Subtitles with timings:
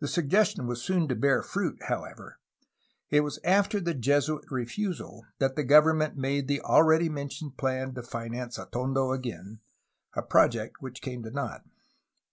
[0.00, 2.40] The suggestion was soon to bear fruit, however.
[3.10, 8.02] It was after the Jesuit refusal that the government made the already mentioned plan to
[8.02, 9.60] finance Atondo again,
[10.14, 11.62] a project which came to naught.